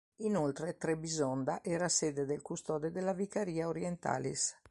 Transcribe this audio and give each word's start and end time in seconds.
Inoltre 0.23 0.77
Trebisonda 0.77 1.61
era 1.63 1.87
sede 1.87 2.25
del 2.25 2.41
Custode 2.41 2.89
della 2.89 3.13
"vicaria 3.13 3.67
Orientalis". 3.67 4.57